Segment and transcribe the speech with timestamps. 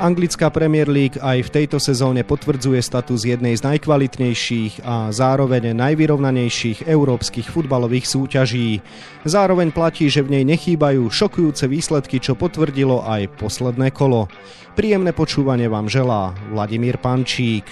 [0.00, 6.88] Anglická Premier League aj v tejto sezóne potvrdzuje status jednej z najkvalitnejších a zároveň najvyrovnanejších
[6.88, 8.80] európskych futbalových súťaží.
[9.28, 14.32] Zároveň platí, že v nej nechýbajú šokujúce výsledky, čo potvrdilo aj posledné kolo.
[14.72, 17.68] Príjemné počúvanie vám želá Vladimír Pančík.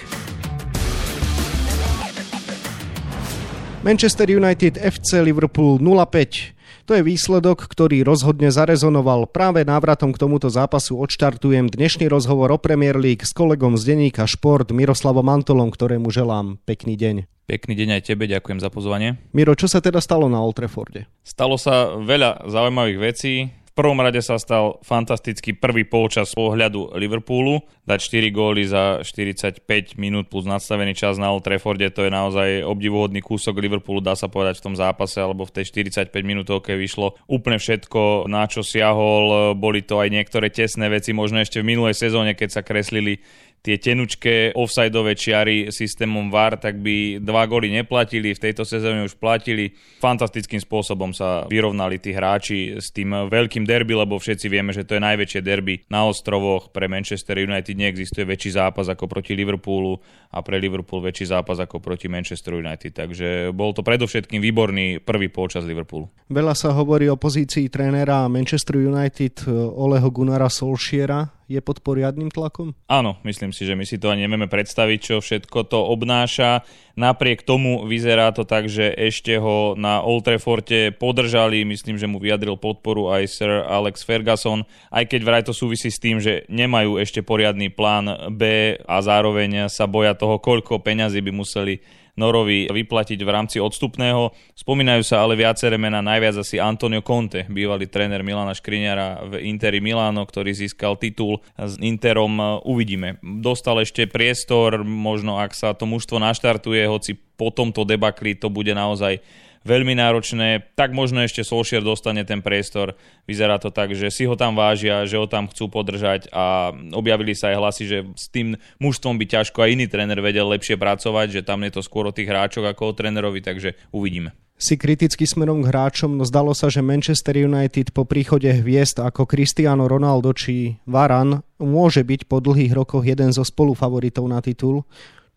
[3.81, 6.58] Manchester United FC Liverpool 05
[6.89, 9.29] to je výsledok, ktorý rozhodne zarezonoval.
[9.29, 14.25] Práve návratom k tomuto zápasu odštartujem dnešný rozhovor o Premier League s kolegom z denníka
[14.25, 17.29] Šport Miroslavom Antolom, ktorému želám pekný deň.
[17.45, 19.21] Pekný deň aj tebe, ďakujem za pozvanie.
[19.37, 21.05] Miro, čo sa teda stalo na Old Trafforde?
[21.21, 27.63] Stalo sa veľa zaujímavých vecí prvom rade sa stal fantastický prvý polčas pohľadu Liverpoolu.
[27.87, 29.63] Dať 4 góly za 45
[29.95, 34.27] minút plus nadstavený čas na Old Trafforde, to je naozaj obdivuhodný kúsok Liverpoolu, dá sa
[34.27, 39.55] povedať v tom zápase, alebo v tej 45 minútovke vyšlo úplne všetko, na čo siahol.
[39.55, 43.23] Boli to aj niektoré tesné veci, možno ešte v minulej sezóne, keď sa kreslili
[43.59, 49.19] tie tenučké offsideové čiary systémom VAR, tak by dva góly neplatili, v tejto sezóne už
[49.19, 49.75] platili.
[49.99, 54.95] Fantastickým spôsobom sa vyrovnali tí hráči s tým veľkým derby, lebo všetci vieme, že to
[54.95, 56.71] je najväčšie derby na ostrovoch.
[56.71, 59.99] Pre Manchester United neexistuje väčší zápas ako proti Liverpoolu
[60.31, 62.95] a pre Liverpool väčší zápas ako proti Manchester United.
[62.95, 66.07] Takže bol to predovšetkým výborný prvý polčas Liverpoolu.
[66.31, 72.77] Veľa sa hovorí o pozícii trénera Manchester United Oleho Gunnara Solschiera je pod poriadnym tlakom?
[72.85, 76.61] Áno, myslím si, že my si to ani nevieme predstaviť, čo všetko to obnáša.
[76.93, 82.21] Napriek tomu vyzerá to tak, že ešte ho na Old Trafforde podržali, myslím, že mu
[82.21, 84.61] vyjadril podporu aj Sir Alex Ferguson,
[84.93, 89.73] aj keď vraj to súvisí s tým, že nemajú ešte poriadny plán B a zároveň
[89.73, 91.81] sa boja toho, koľko peňazí by museli
[92.19, 94.35] Norovi vyplatiť v rámci odstupného.
[94.59, 99.79] Spomínajú sa ale viaceré mená, najviac asi Antonio Conte, bývalý tréner Milana Škriňara v Interi
[99.79, 102.59] Milano, ktorý získal titul s Interom.
[102.67, 103.23] Uvidíme.
[103.23, 108.75] Dostal ešte priestor, možno ak sa to mužstvo naštartuje, hoci po tomto debakli to bude
[108.75, 109.23] naozaj
[109.67, 112.95] veľmi náročné, tak možno ešte Solskjaer dostane ten priestor.
[113.27, 117.35] Vyzerá to tak, že si ho tam vážia, že ho tam chcú podržať a objavili
[117.35, 121.41] sa aj hlasy, že s tým mužstvom by ťažko aj iný tréner vedel lepšie pracovať,
[121.41, 125.23] že tam je to skôr o tých hráčoch ako o trénerovi, takže uvidíme si kriticky
[125.23, 130.35] smerom k hráčom, no zdalo sa, že Manchester United po príchode hviezd ako Cristiano Ronaldo
[130.35, 134.83] či Varan môže byť po dlhých rokoch jeden zo spolufavoritov na titul.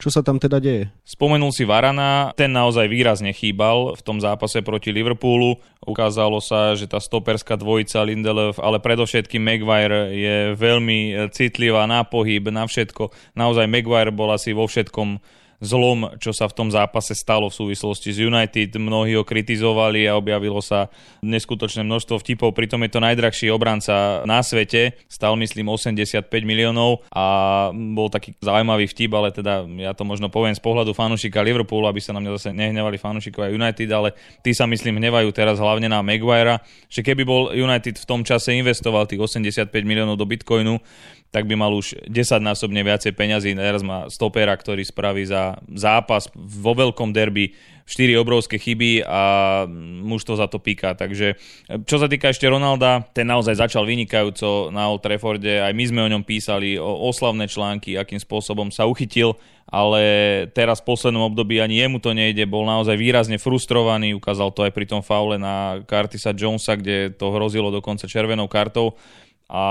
[0.03, 0.91] Čo sa tam teda deje?
[1.07, 5.63] Spomenul si Varana, ten naozaj výrazne chýbal v tom zápase proti Liverpoolu.
[5.79, 12.51] Ukázalo sa, že tá stoperská dvojica Lindelöf, ale predovšetkým Maguire je veľmi citlivá na pohyb,
[12.51, 13.15] na všetko.
[13.39, 15.23] Naozaj Maguire bol asi vo všetkom
[15.63, 18.75] zlom, čo sa v tom zápase stalo v súvislosti s United.
[18.75, 20.91] Mnohí ho kritizovali a objavilo sa
[21.23, 22.51] neskutočné množstvo vtipov.
[22.51, 24.99] Pritom je to najdrahší obranca na svete.
[25.07, 27.25] Stal myslím 85 miliónov a
[27.71, 32.03] bol taký zaujímavý vtip, ale teda ja to možno poviem z pohľadu fanúšika Liverpoolu, aby
[32.03, 36.03] sa na mňa zase nehnevali fanúšikovia United, ale tí sa myslím hnevajú teraz hlavne na
[36.03, 36.59] Maguirea,
[36.91, 40.83] že keby bol United v tom čase investoval tých 85 miliónov do Bitcoinu,
[41.33, 43.57] tak by mal už 10-násobne viacej peňazí.
[43.57, 47.53] Teraz má stopera, ktorý spraví za zápas vo veľkom derby
[47.83, 49.23] 4 obrovské chyby a
[50.07, 50.95] muž to za to píka.
[50.95, 51.35] Takže
[51.85, 56.01] čo sa týka ešte Ronalda, ten naozaj začal vynikajúco na Old Trafforde, aj my sme
[56.07, 59.35] o ňom písali o oslavné články, akým spôsobom sa uchytil,
[59.67, 60.03] ale
[60.55, 64.73] teraz v poslednom období ani jemu to nejde, bol naozaj výrazne frustrovaný, ukázal to aj
[64.73, 68.95] pri tom faule na Curtisa Jonesa, kde to hrozilo dokonca červenou kartou
[69.53, 69.65] a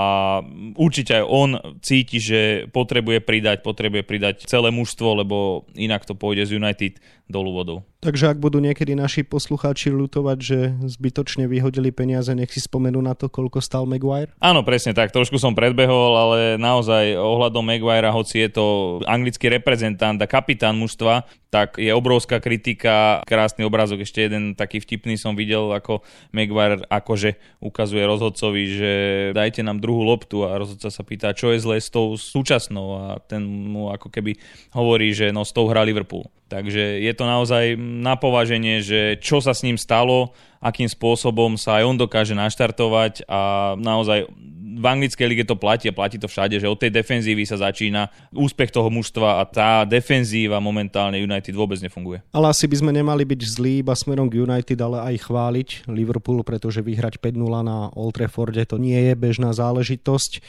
[0.78, 6.46] určite aj on cíti, že potrebuje pridať, potrebuje pridať celé mužstvo, lebo inak to pôjde
[6.46, 7.78] z United dolu vodou.
[8.02, 13.14] Takže ak budú niekedy naši poslucháči lutovať, že zbytočne vyhodili peniaze, nech si spomenú na
[13.14, 14.34] to, koľko stal Maguire?
[14.42, 15.14] Áno, presne tak.
[15.14, 18.64] Trošku som predbehol, ale naozaj ohľadom Maguirea, hoci je to
[19.06, 23.22] anglický reprezentant a kapitán mužstva, tak je obrovská kritika.
[23.22, 26.02] Krásny obrázok, ešte jeden taký vtipný som videl, ako
[26.34, 28.92] Maguire akože ukazuje rozhodcovi, že
[29.30, 33.22] dajte nám druhú loptu a rozhodca sa pýta, čo je zle s tou súčasnou a
[33.22, 34.42] ten mu ako keby
[34.74, 36.26] hovorí, že no s tou hrá Liverpool.
[36.52, 41.80] Takže je to naozaj na považenie, že čo sa s ním stalo, akým spôsobom sa
[41.80, 44.28] aj on dokáže naštartovať a naozaj
[44.72, 48.08] v anglickej lige to platí a platí to všade, že od tej defenzívy sa začína
[48.32, 52.20] úspech toho mužstva a tá defenzíva momentálne United vôbec nefunguje.
[52.36, 56.44] Ale asi by sme nemali byť zlí iba smerom k United, ale aj chváliť Liverpool,
[56.44, 60.44] pretože vyhrať 5-0 na Old Trafforde to nie je bežná záležitosť.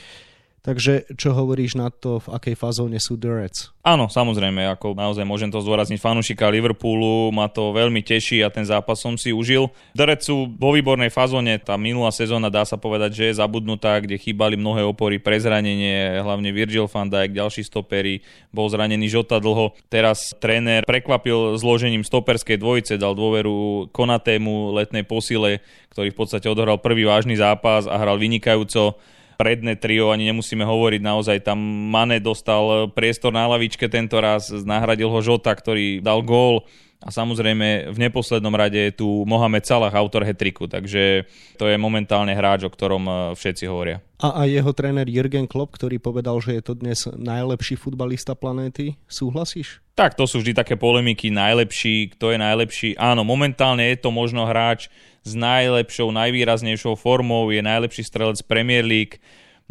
[0.63, 3.75] Takže čo hovoríš na to, v akej fazóne sú The Reds?
[3.83, 8.63] Áno, samozrejme, ako naozaj môžem to zdôrazniť fanúšika Liverpoolu, ma to veľmi teší a ten
[8.63, 9.67] zápas som si užil.
[9.91, 13.99] The Reds sú vo výbornej fazóne, tá minulá sezóna dá sa povedať, že je zabudnutá,
[13.99, 18.23] kde chýbali mnohé opory pre zranenie, hlavne Virgil van Dijk, ďalší stopery,
[18.55, 19.75] bol zranený Žota dlho.
[19.91, 25.59] Teraz tréner prekvapil zložením stoperskej dvojice, dal dôveru Konatému letnej posile,
[25.91, 28.95] ktorý v podstate odohral prvý vážny zápas a hral vynikajúco
[29.35, 31.59] predné trio, ani nemusíme hovoriť, naozaj tam
[31.89, 36.65] Mane dostal priestor na lavičke tento raz, nahradil ho Žota, ktorý dal gól
[37.03, 41.27] a samozrejme v neposlednom rade je tu Mohamed Salah, autor hetriku, takže
[41.59, 43.99] to je momentálne hráč, o ktorom e, všetci hovoria.
[44.23, 48.95] A aj jeho tréner Jürgen Klopp, ktorý povedal, že je to dnes najlepší futbalista planéty,
[49.11, 49.83] súhlasíš?
[49.99, 52.89] Tak, to sú vždy také polemiky, najlepší, kto je najlepší.
[52.95, 54.87] Áno, momentálne je to možno hráč
[55.27, 59.19] s najlepšou, najvýraznejšou formou, je najlepší strelec Premier League,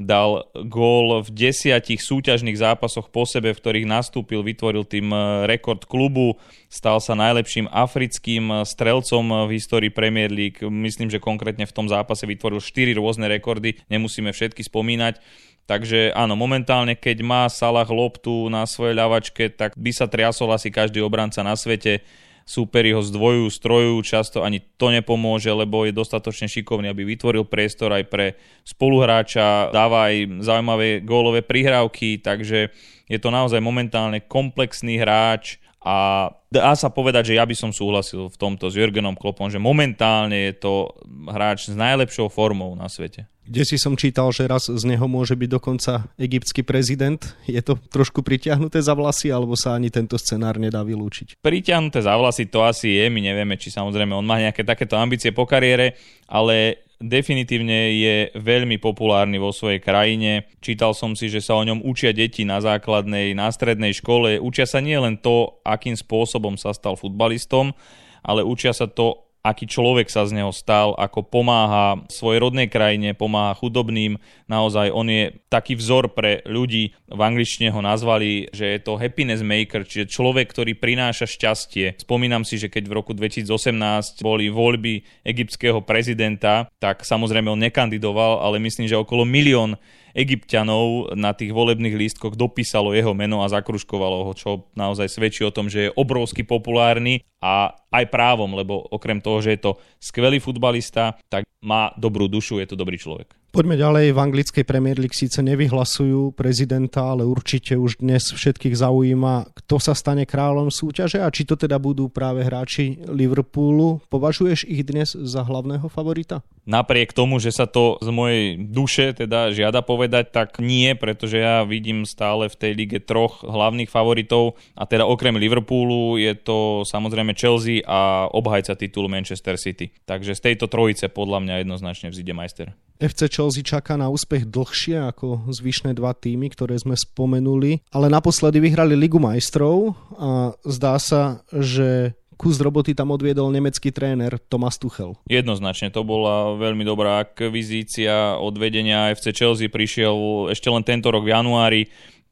[0.01, 5.85] dal gól v desiatich súťažných zápasoch po sebe, v ktorých nastúpil, vytvoril tým e, rekord
[5.85, 6.41] klubu,
[6.73, 10.65] stal sa najlepším africkým e, strelcom v histórii Premier League.
[10.65, 15.21] Myslím, že konkrétne v tom zápase vytvoril 4 rôzne rekordy, nemusíme všetky spomínať.
[15.63, 20.75] Takže áno, momentálne, keď má Salah loptu na svojej ľavačke, tak by sa triasol asi
[20.75, 22.03] každý obranca na svete
[22.47, 27.95] súperi ho zdvojujú, strojujú, často ani to nepomôže, lebo je dostatočne šikovný, aby vytvoril priestor
[27.95, 28.27] aj pre
[28.63, 32.71] spoluhráča, dáva aj zaujímavé gólové prihrávky, takže
[33.11, 38.31] je to naozaj momentálne komplexný hráč a dá sa povedať, že ja by som súhlasil
[38.31, 40.95] v tomto s Jurgenom Klopom, že momentálne je to
[41.27, 43.32] hráč s najlepšou formou na svete.
[43.43, 47.19] Kde si som čítal, že raz z neho môže byť dokonca egyptský prezident.
[47.51, 51.43] Je to trošku pritiahnuté za vlasy, alebo sa ani tento scenár nedá vylúčiť?
[51.43, 53.11] Pritiahnuté za vlasy to asi je.
[53.11, 55.99] My nevieme, či samozrejme on má nejaké takéto ambície po kariére,
[56.31, 60.47] ale definitívne je veľmi populárny vo svojej krajine.
[60.63, 64.39] Čítal som si, že sa o ňom učia deti na základnej, na strednej škole.
[64.39, 67.75] Učia sa nie len to, akým spôsobom sa stal futbalistom,
[68.23, 73.11] ale učia sa to, aký človek sa z neho stal, ako pomáha svojej rodnej krajine,
[73.11, 74.23] pomáha chudobným.
[74.47, 76.95] Naozaj on je taký vzor pre ľudí.
[77.11, 81.99] V angličtine ho nazvali, že je to happiness maker, čiže človek, ktorý prináša šťastie.
[81.99, 88.47] Spomínam si, že keď v roku 2018 boli voľby egyptského prezidenta, tak samozrejme on nekandidoval,
[88.47, 89.75] ale myslím, že okolo milión
[90.13, 95.55] egyptianov na tých volebných lístkoch dopísalo jeho meno a zakruškovalo ho, čo naozaj svedčí o
[95.55, 100.39] tom, že je obrovsky populárny a aj právom, lebo okrem toho, že je to skvelý
[100.39, 103.35] futbalista, tak má dobrú dušu, je to dobrý človek.
[103.53, 104.17] Poďme ďalej.
[104.17, 109.93] V anglickej Premier League síce nevyhlasujú prezidenta, ale určite už dnes všetkých zaujíma, kto sa
[109.93, 114.01] stane kráľom súťaže a či to teda budú práve hráči Liverpoolu.
[114.09, 116.41] Považuješ ich dnes za hlavného favorita?
[116.63, 121.67] Napriek tomu, že sa to z mojej duše teda žiada povedať, tak nie, pretože ja
[121.67, 127.35] vidím stále v tej lige troch hlavných favoritov a teda okrem Liverpoolu je to samozrejme
[127.35, 129.91] Chelsea a obhajca titulu Manchester City.
[130.07, 132.71] Takže z tejto trojice podľa mňa jednoznačne vzíde majster.
[133.03, 138.63] FC Chelsea čaká na úspech dlhšie ako zvyšné dva týmy, ktoré sme spomenuli, ale naposledy
[138.63, 145.17] vyhrali Ligu majstrov a zdá sa, že kus roboty tam odviedol nemecký tréner Thomas Tuchel.
[145.29, 149.73] Jednoznačne, to bola veľmi dobrá akvizícia od vedenia FC Chelsea.
[149.73, 151.83] Prišiel ešte len tento rok v januári,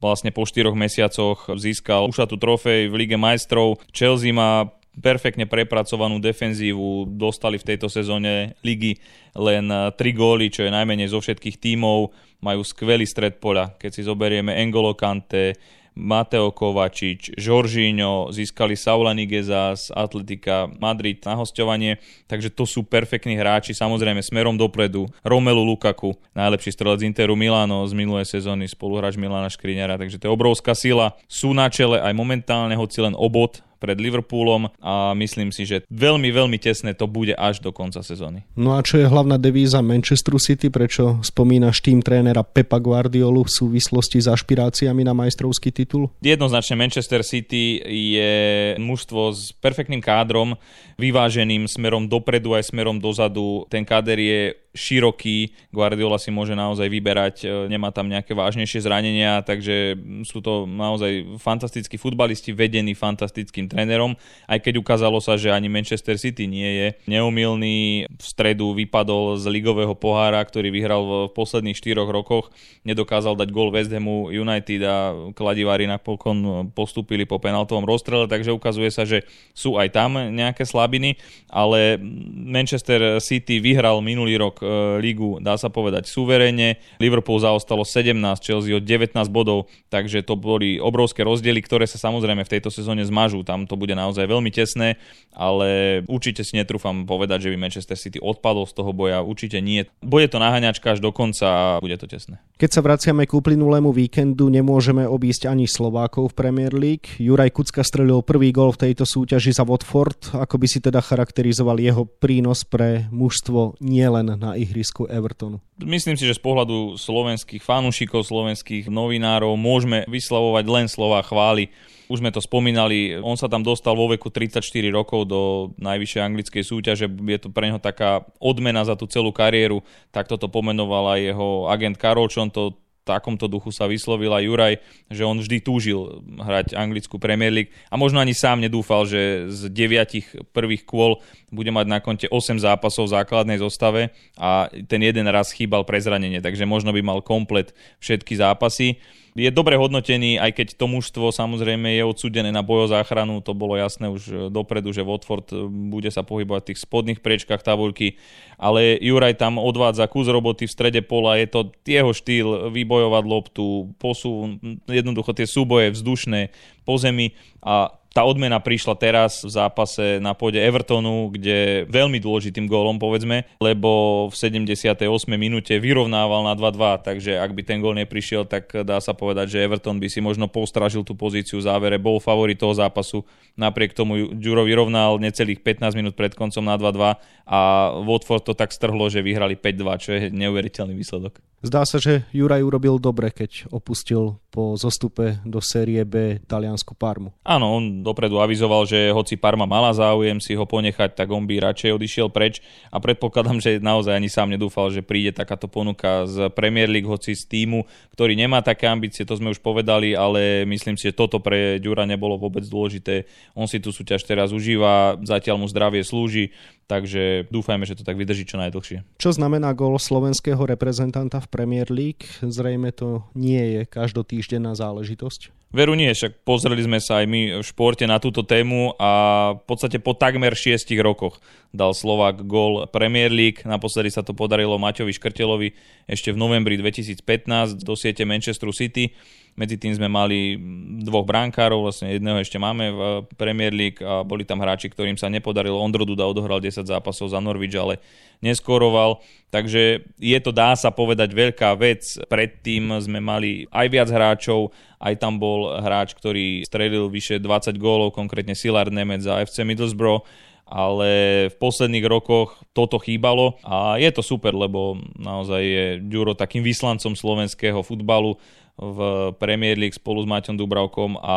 [0.01, 3.79] vlastne po štyroch mesiacoch získal ušatú trofej v Lige majstrov.
[3.93, 8.99] Chelsea má perfektne prepracovanú defenzívu, dostali v tejto sezóne ligy
[9.39, 12.11] len 3 eh, góly, čo je najmenej zo všetkých tímov,
[12.43, 13.79] majú skvelý stred poľa.
[13.79, 15.55] Keď si zoberieme Engolo Kante,
[15.95, 21.99] Mateo Kovačič, Žoržíňo, získali Saula Nigeza z Atletika Madrid na hostovanie,
[22.31, 25.09] takže to sú perfektní hráči, samozrejme smerom dopredu.
[25.27, 30.37] Romelu Lukaku, najlepší strelec Interu Milano z minulej sezóny, spoluhráč Milana Škriňara, takže to je
[30.37, 31.17] obrovská sila.
[31.27, 36.29] Sú na čele aj momentálne, hoci len obod pred Liverpoolom a myslím si, že veľmi,
[36.29, 38.45] veľmi tesné to bude až do konca sezóny.
[38.55, 40.69] No a čo je hlavná devíza Manchesteru City?
[40.69, 46.13] Prečo spomínaš tým trénera Pepa Guardiolu v súvislosti s ašpiráciami na majstrovský titul?
[46.21, 48.33] Jednoznačne Manchester City je
[48.77, 50.61] mužstvo s perfektným kádrom,
[51.01, 53.65] vyváženým smerom dopredu aj smerom dozadu.
[53.73, 54.41] Ten káder je
[54.71, 60.63] široký, Guardiola si môže naozaj vyberať, e, nemá tam nejaké vážnejšie zranenia, takže sú to
[60.63, 64.15] naozaj fantastickí futbalisti, vedení fantastickým trénerom,
[64.47, 68.07] aj keď ukázalo sa, že ani Manchester City nie je neumilný.
[68.07, 72.55] V stredu vypadol z ligového pohára, ktorý vyhral v posledných štyroch rokoch,
[72.87, 74.97] nedokázal dať gol West Hamu United a
[75.35, 80.90] kladivári napokon postúpili po penaltovom rozstrele, takže ukazuje sa, že sú aj tam nejaké slabiny
[80.91, 81.15] slabiny,
[81.47, 82.03] ale
[82.35, 84.59] Manchester City vyhral minulý rok
[84.99, 86.83] lígu, dá sa povedať, suverene.
[86.99, 92.43] Liverpool zaostalo 17, Chelsea o 19 bodov, takže to boli obrovské rozdiely, ktoré sa samozrejme
[92.43, 93.47] v tejto sezóne zmažú.
[93.47, 94.99] Tam to bude naozaj veľmi tesné,
[95.31, 99.23] ale určite si netrúfam povedať, že by Manchester City odpadol z toho boja.
[99.23, 99.87] Určite nie.
[100.03, 102.43] Bude to naháňačka až do konca a bude to tesné.
[102.59, 107.17] Keď sa vraciame k uplynulému víkendu, nemôžeme obísť ani Slovákov v Premier League.
[107.21, 110.37] Juraj Kucka strelil prvý gol v tejto súťaži za Watford.
[110.37, 115.61] Ako by si teda charakterizoval jeho prínos pre mužstvo nielen na ihrisku Evertonu?
[115.81, 121.73] Myslím si, že z pohľadu slovenských fanúšikov, slovenských novinárov môžeme vyslavovať len slova chvály.
[122.11, 126.63] Už sme to spomínali, on sa tam dostal vo veku 34 rokov do najvyššej anglickej
[126.67, 131.21] súťaže, je to pre neho taká odmena za tú celú kariéru, tak toto pomenoval aj
[131.31, 132.75] jeho agent Karol Čon, to
[133.11, 134.75] takomto duchu sa vyslovil aj Juraj,
[135.11, 139.67] že on vždy túžil hrať anglickú Premier League a možno ani sám nedúfal, že z
[139.75, 141.19] deviatich prvých kôl
[141.51, 145.99] bude mať na konte 8 zápasov v základnej zostave a ten jeden raz chýbal pre
[145.99, 149.03] zranenie, takže možno by mal komplet všetky zápasy
[149.39, 154.11] je dobre hodnotený, aj keď to mužstvo samozrejme je odsudené na bojozáchranu, to bolo jasné
[154.11, 158.19] už e, dopredu, že Watford e, bude sa pohybovať v tých spodných priečkách tabuľky,
[158.59, 163.95] ale Juraj tam odvádza kus roboty v strede pola, je to jeho štýl vybojovať loptu,
[164.03, 164.59] posú,
[164.91, 166.51] jednoducho tie súboje vzdušné
[166.83, 172.67] po zemi a tá odmena prišla teraz v zápase na pôde Evertonu, kde veľmi dôležitým
[172.67, 175.07] gólom povedzme, lebo v 78.
[175.39, 179.63] minúte vyrovnával na 2-2, takže ak by ten gól neprišiel, tak dá sa povedať, že
[179.63, 183.23] Everton by si možno postražil tú pozíciu v závere, bol favorit toho zápasu,
[183.55, 187.15] napriek tomu Ďuro vyrovnal necelých 15 minút pred koncom na 2-2
[187.47, 187.61] a
[188.03, 191.50] Watford to tak strhlo, že vyhrali 5-2, čo je neuveriteľný výsledok.
[191.61, 197.37] Zdá sa, že Juraj urobil dobre, keď opustil po zostupe do série B taliansku Parmu.
[197.45, 201.61] Áno, on dopredu avizoval, že hoci Parma mala záujem si ho ponechať, tak on by
[201.61, 206.49] radšej odišiel preč a predpokladám, že naozaj ani sám nedúfal, že príde takáto ponuka z
[206.57, 207.85] Premier League, hoci z týmu,
[208.17, 212.09] ktorý nemá také ambície, to sme už povedali, ale myslím si, že toto pre Ďura
[212.09, 213.29] nebolo vôbec dôležité.
[213.53, 216.57] On si tú súťaž teraz užíva, zatiaľ mu zdravie slúži,
[216.91, 219.07] takže dúfajme, že to tak vydrží čo najdlhšie.
[219.23, 222.27] Čo znamená gol slovenského reprezentanta v Premier League?
[222.43, 225.55] Zrejme to nie je každotýždenná záležitosť.
[225.71, 229.11] Veru nie, však pozreli sme sa aj my v športe na túto tému a
[229.55, 231.39] v podstate po takmer šiestich rokoch
[231.71, 233.63] dal Slovak gol Premier League.
[233.63, 235.71] Naposledy sa to podarilo Maťovi Škrtelovi
[236.11, 239.15] ešte v novembri 2015 do siete Manchester City.
[239.61, 240.57] Medzi tým sme mali
[241.05, 243.01] dvoch brankárov, vlastne jedného ešte máme v
[243.37, 245.77] Premier League a boli tam hráči, ktorým sa nepodarilo.
[245.77, 248.01] Ondro Duda odohral 10 zápasov za Norwich, ale
[248.41, 249.21] neskoroval.
[249.53, 252.09] Takže je to, dá sa povedať, veľká vec.
[252.25, 258.17] Predtým sme mali aj viac hráčov, aj tam bol hráč, ktorý strelil vyše 20 gólov,
[258.17, 260.25] konkrétne Silard Nemec za FC Middlesbrough
[260.71, 261.11] ale
[261.51, 267.19] v posledných rokoch toto chýbalo a je to super, lebo naozaj je Ďuro takým vyslancom
[267.19, 268.39] slovenského futbalu
[268.81, 268.99] v
[269.37, 271.37] Premier League spolu s Maťom Dubravkom a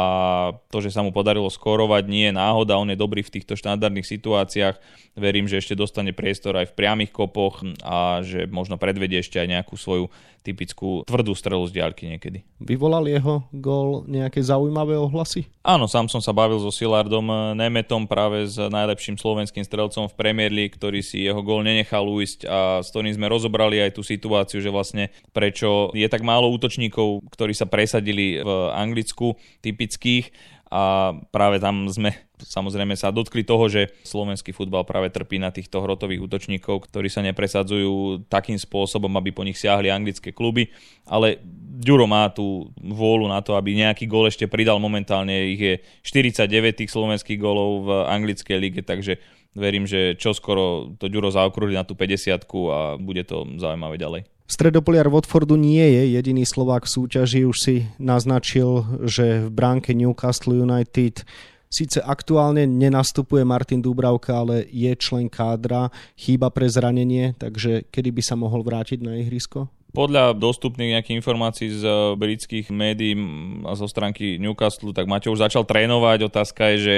[0.72, 4.08] to, že sa mu podarilo skorovať, nie je náhoda, on je dobrý v týchto štandardných
[4.08, 4.80] situáciách.
[5.20, 9.60] Verím, že ešte dostane priestor aj v priamých kopoch a že možno predvedie ešte aj
[9.60, 10.08] nejakú svoju
[10.44, 12.44] typickú tvrdú strelu z diaľky niekedy.
[12.60, 15.48] Vyvolal jeho gól nejaké zaujímavé ohlasy?
[15.64, 20.52] Áno, sám som sa bavil so Silardom Nemetom, práve s najlepším slovenským strelcom v Premier
[20.52, 24.60] League, ktorý si jeho gól nenechal uísť a s ktorým sme rozobrali aj tú situáciu,
[24.60, 29.34] že vlastne prečo je tak málo útočníkov, ktorí sa presadili v Anglicku
[29.66, 30.30] typických.
[30.74, 32.14] A práve tam sme
[32.44, 37.24] samozrejme sa dotkli toho, že slovenský futbal práve trpí na týchto hrotových útočníkov, ktorí sa
[37.24, 40.70] nepresadzujú takým spôsobom, aby po nich siahli anglické kluby,
[41.08, 41.40] ale
[41.84, 44.80] Ďuro má tú vôľu na to, aby nejaký gól ešte pridal.
[44.80, 45.74] Momentálne, ich je
[46.06, 49.20] 49 tých slovenských gólov v anglickej lige, takže
[49.58, 54.33] verím, že čoskoro to Ďuro zaokrúhli na tú 50 a bude to zaujímavé ďalej.
[54.54, 60.62] Stredopoliar Watfordu nie je jediný Slovák v súťaži, už si naznačil, že v bránke Newcastle
[60.62, 61.26] United
[61.74, 68.22] Síce aktuálne nenastupuje Martin Dúbravka, ale je člen kádra, chýba pre zranenie, takže kedy by
[68.22, 69.74] sa mohol vrátiť na ihrisko?
[69.94, 73.14] Podľa dostupných nejakých informácií z eh, britských médií
[73.62, 76.26] a zo stránky Newcastle, tak Maťo už začal trénovať.
[76.26, 76.96] Otázka je, že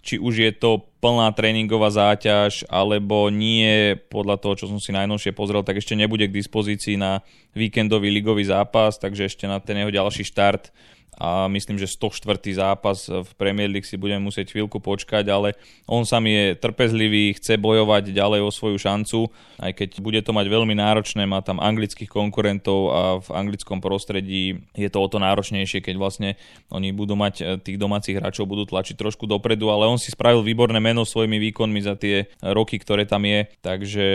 [0.00, 5.36] či už je to plná tréningová záťaž, alebo nie, podľa toho, čo som si najnovšie
[5.36, 7.20] pozrel, tak ešte nebude k dispozícii na
[7.52, 10.72] víkendový ligový zápas, takže ešte na ten jeho ďalší štart
[11.18, 12.38] a myslím, že 104.
[12.54, 15.58] zápas v Premier League si budeme musieť chvíľku počkať, ale
[15.90, 19.26] on sám je trpezlivý, chce bojovať ďalej o svoju šancu,
[19.58, 24.62] aj keď bude to mať veľmi náročné, má tam anglických konkurentov a v anglickom prostredí
[24.78, 26.38] je to o to náročnejšie, keď vlastne
[26.70, 30.46] oni budú mať e, tých domácich hráčov, budú tlačiť trošku dopredu, ale on si spravil
[30.46, 34.06] výborné meno svojimi výkonmi za tie roky, ktoré tam je, takže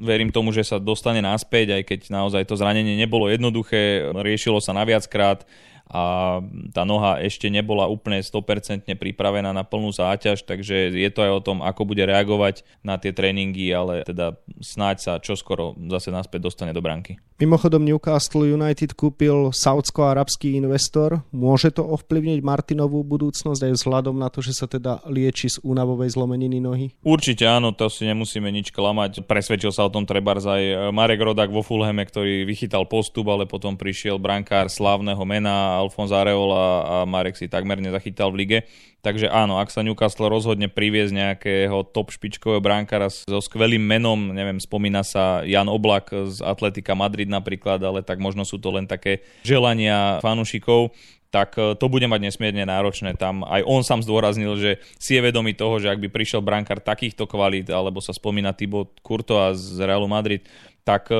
[0.00, 4.72] verím tomu, že sa dostane naspäť, aj keď naozaj to zranenie nebolo jednoduché, riešilo sa
[4.72, 5.44] naviackrát,
[5.86, 6.38] a
[6.74, 11.44] tá noha ešte nebola úplne 100% pripravená na plnú záťaž, takže je to aj o
[11.44, 16.74] tom, ako bude reagovať na tie tréningy, ale teda snáď sa čoskoro zase naspäť dostane
[16.74, 17.22] do branky.
[17.36, 21.20] Mimochodom Newcastle United kúpil saudsko-arabský investor.
[21.36, 26.16] Môže to ovplyvniť Martinovú budúcnosť aj vzhľadom na to, že sa teda lieči z únavovej
[26.16, 26.96] zlomeniny nohy?
[27.04, 29.28] Určite áno, to si nemusíme nič klamať.
[29.28, 33.76] Presvedčil sa o tom trebárs aj Marek Rodak vo Fulheme, ktorý vychytal postup, ale potom
[33.76, 38.58] prišiel brankár slávneho mena Alfonso Areola a Marek si takmer nezachytal v lige.
[39.06, 44.58] Takže áno, ak sa Newcastle rozhodne priviesť nejakého top špičkového bránkara so skvelým menom, neviem,
[44.58, 49.22] spomína sa Jan Oblak z Atletika Madrid napríklad, ale tak možno sú to len také
[49.46, 50.90] želania fanúšikov,
[51.30, 53.14] tak e, to bude mať nesmierne náročné.
[53.18, 56.80] Tam aj on sám zdôraznil, že si je vedomý toho, že ak by prišiel brankár
[56.80, 60.46] takýchto kvalít, alebo sa spomína Thibaut Courtois z Realu Madrid,
[60.86, 61.18] tak e,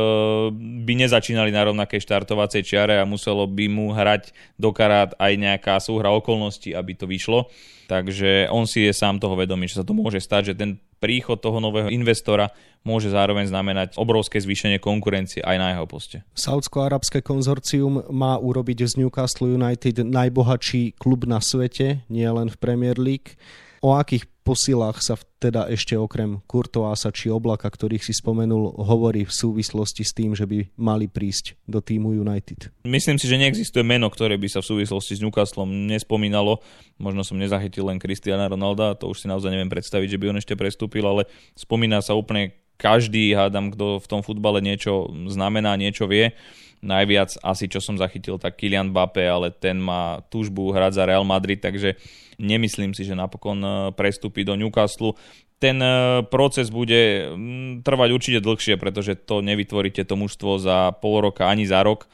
[0.55, 5.83] by nezačínali na rovnakej štartovacej čiare a muselo by mu hrať do karát aj nejaká
[5.83, 7.51] súhra okolností, aby to vyšlo.
[7.91, 11.39] Takže on si je sám toho vedomý, že sa to môže stať, že ten príchod
[11.39, 12.51] toho nového investora
[12.87, 16.23] môže zároveň znamenať obrovské zvýšenie konkurencie aj na jeho poste.
[16.39, 22.99] Saudsko-arabské konzorcium má urobiť z Newcastle United najbohatší klub na svete, nie len v Premier
[22.99, 23.35] League.
[23.83, 29.35] O akých posilách sa teda ešte okrem Kurtoása či Oblaka, ktorých si spomenul, hovorí v
[29.35, 32.71] súvislosti s tým, že by mali prísť do týmu United?
[32.87, 36.63] Myslím si, že neexistuje meno, ktoré by sa v súvislosti s Newcastlom nespomínalo.
[37.03, 40.39] Možno som nezachytil len Cristiana Ronalda, to už si naozaj neviem predstaviť, že by on
[40.39, 41.27] ešte prestúpil, ale
[41.59, 46.37] spomína sa úplne každý, hádam, kto v tom futbale niečo znamená, niečo vie.
[46.87, 51.27] Najviac asi, čo som zachytil, tak Kylian Mbappé, ale ten má túžbu hrať za Real
[51.27, 51.99] Madrid, takže
[52.37, 55.17] Nemyslím si, že napokon e, prestúpi do Newcastle.
[55.57, 57.33] Ten e, proces bude
[57.81, 62.05] trvať určite dlhšie, pretože to nevytvoríte to mužstvo za pol roka ani za rok.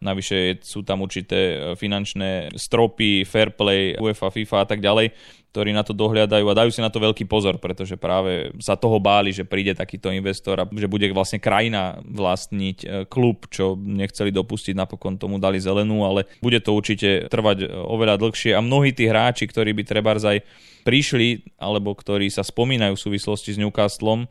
[0.00, 5.12] Navyše sú tam určité e, finančné stropy, fair play, UEFA, FIFA a tak ďalej
[5.50, 9.02] ktorí na to dohľadajú a dajú si na to veľký pozor, pretože práve sa toho
[9.02, 14.30] báli, že príde takýto investor a že bude vlastne krajina vlastniť e, klub, čo nechceli
[14.30, 18.94] dopustiť, napokon tomu dali zelenú, ale bude to určite trvať e, oveľa dlhšie a mnohí
[18.94, 20.38] tí hráči, ktorí by treba aj
[20.86, 24.30] prišli, alebo ktorí sa spomínajú v súvislosti s Newcastlom,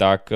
[0.00, 0.32] tak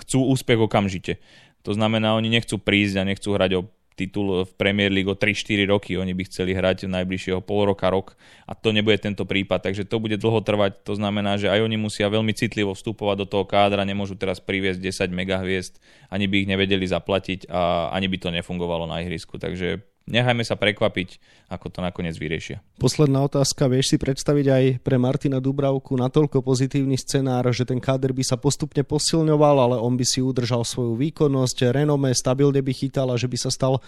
[0.00, 1.20] chcú úspech okamžite.
[1.68, 5.68] To znamená, oni nechcú prísť a nechcú hrať o titul v Premier League o 3-4
[5.68, 6.00] roky.
[6.00, 8.16] Oni by chceli hrať najbližšieho pol roka, rok
[8.48, 9.68] a to nebude tento prípad.
[9.68, 10.82] Takže to bude dlho trvať.
[10.88, 13.84] To znamená, že aj oni musia veľmi citlivo vstupovať do toho kádra.
[13.84, 15.78] Nemôžu teraz priviesť 10 megahviezd,
[16.08, 19.36] ani by ich nevedeli zaplatiť a ani by to nefungovalo na ihrisku.
[19.36, 21.08] Takže nechajme sa prekvapiť,
[21.50, 22.62] ako to nakoniec vyriešia.
[22.78, 23.70] Posledná otázka.
[23.70, 28.36] Vieš si predstaviť aj pre Martina Dubravku natoľko pozitívny scenár, že ten káder by sa
[28.38, 33.30] postupne posilňoval, ale on by si udržal svoju výkonnosť, renome, stabilne by chytal a že
[33.30, 33.78] by sa stal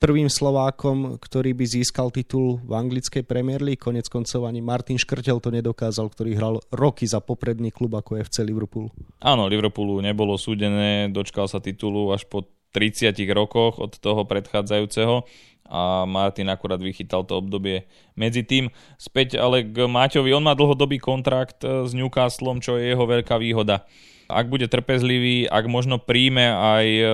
[0.00, 3.84] prvým Slovákom, ktorý by získal titul v anglickej Premier League.
[3.84, 8.40] Konec koncov ani Martin Škrtel to nedokázal, ktorý hral roky za popredný klub ako FC
[8.42, 8.88] Liverpool.
[9.20, 15.26] Áno, Liverpoolu nebolo súdené, dočkal sa titulu až po 30 rokoch od toho predchádzajúceho
[15.70, 17.86] a Martin akurát vychytal to obdobie
[18.18, 18.74] medzi tým.
[18.98, 23.38] Späť ale k Maťovi, on má dlhodobý kontrakt e, s Newcastlom, čo je jeho veľká
[23.38, 23.86] výhoda.
[24.30, 27.04] Ak bude trpezlivý, ak možno príjme aj e,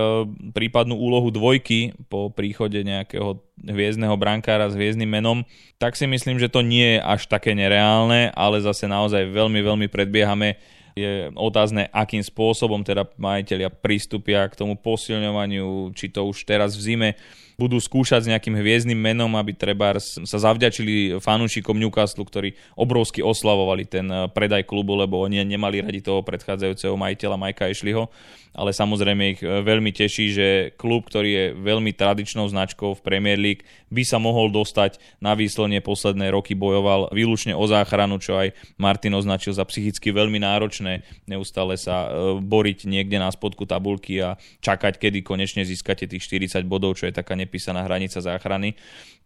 [0.57, 5.45] prípadnú úlohu dvojky po príchode nejakého hviezdneho brankára s hviezdnym menom,
[5.77, 9.87] tak si myslím, že to nie je až také nereálne, ale zase naozaj veľmi, veľmi
[9.89, 10.57] predbiehame
[10.97, 16.81] je otázne, akým spôsobom teda majiteľia pristúpia k tomu posilňovaniu, či to už teraz v
[16.81, 17.09] zime
[17.57, 23.83] budú skúšať s nejakým hviezdnym menom, aby treba sa zavďačili fanúšikom Newcastle, ktorí obrovsky oslavovali
[23.89, 28.13] ten eh, predaj klubu, lebo oni nemali radi toho predchádzajúceho majiteľa Majka Ešliho,
[28.53, 33.41] ale samozrejme ich eh, veľmi teší, že klub, ktorý je veľmi tradičnou značkou v Premier
[33.41, 38.53] League, by sa mohol dostať na výsledne posledné roky bojoval výlučne o záchranu, čo aj
[38.77, 44.37] Martin označil za psychicky veľmi náročné neustále sa eh, boriť niekde na spodku tabulky a
[44.61, 48.75] čakať, kedy konečne získate tých 40 bodov, čo je taká nepísaná hranica záchrany.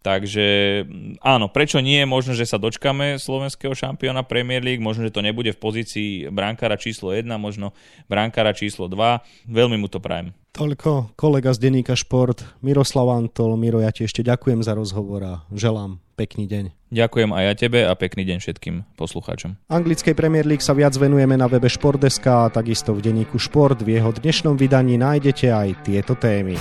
[0.02, 0.82] Takže
[1.22, 2.02] áno, prečo nie?
[2.02, 6.74] Možno, že sa dočkame slovenského šampióna Premier League, možno, že to nebude v pozícii brankára
[6.74, 7.70] číslo 1, možno
[8.10, 9.22] brankára číslo 2.
[9.46, 10.34] Veľmi mu to prajem.
[10.52, 13.56] Toľko kolega z denníka Šport, Miroslav Antol.
[13.56, 16.92] Miro, ja ti ešte ďakujem za rozhovor a želám pekný deň.
[16.92, 19.56] Ďakujem aj ja tebe a pekný deň všetkým poslucháčom.
[19.72, 23.80] Anglickej Premier League sa viac venujeme na webe Športdeska a takisto v denníku Šport.
[23.80, 26.58] V jeho dnešnom vydaní nájdete aj tieto témy.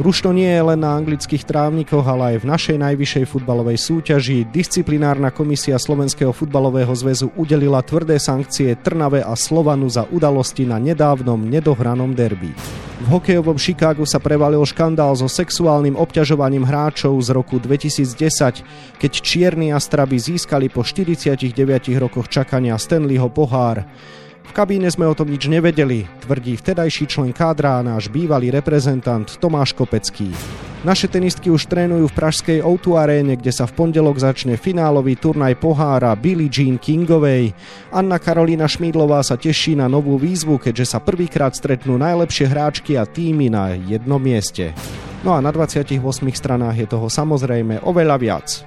[0.00, 4.48] Rušto nie je len na anglických trávnikoch, ale aj v našej najvyššej futbalovej súťaži.
[4.48, 11.44] Disciplinárna komisia Slovenského futbalového zväzu udelila tvrdé sankcie Trnave a Slovanu za udalosti na nedávnom
[11.44, 12.48] nedohranom derby.
[13.04, 19.68] V hokejovom Chicagu sa prevalil škandál so sexuálnym obťažovaním hráčov z roku 2010, keď čierni
[19.68, 21.44] astraby získali po 49
[22.00, 23.84] rokoch čakania Stanleyho pohár.
[24.50, 29.38] V kabíne sme o tom nič nevedeli, tvrdí vtedajší člen kádra a náš bývalý reprezentant
[29.38, 30.34] Tomáš Kopecký.
[30.82, 35.54] Naše tenistky už trénujú v pražskej O2 aréne, kde sa v pondelok začne finálový turnaj
[35.54, 37.54] pohára Billie Jean Kingovej.
[37.94, 43.06] Anna Karolína Šmídlová sa teší na novú výzvu, keďže sa prvýkrát stretnú najlepšie hráčky a
[43.06, 44.74] týmy na jednom mieste.
[45.22, 45.94] No a na 28
[46.34, 48.66] stranách je toho samozrejme oveľa viac.